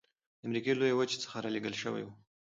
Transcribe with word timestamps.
د 0.39 0.41
امریکا 0.47 0.71
لویې 0.79 0.97
وچې 0.97 1.17
څخه 1.23 1.37
رالېږدول 1.43 1.75
شوي 1.83 2.01
وو. 2.03 2.13